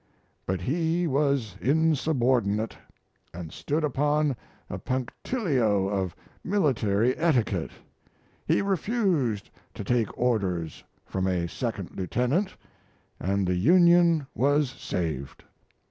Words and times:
But 0.47 0.61
he 0.61 1.05
was 1.05 1.55
insubordinate, 1.61 2.75
and 3.35 3.51
stood 3.53 3.83
upon 3.83 4.35
a 4.67 4.79
punctilio 4.79 5.87
of 5.89 6.15
military 6.43 7.15
etiquette; 7.19 7.69
he 8.47 8.63
refused 8.63 9.51
to 9.75 9.83
take 9.83 10.17
orders 10.17 10.83
from 11.05 11.27
a 11.27 11.47
second 11.47 11.91
lieutenant 11.95 12.55
and 13.19 13.45
the 13.45 13.53
Union 13.53 14.25
was 14.33 14.71
saved. 14.71 15.43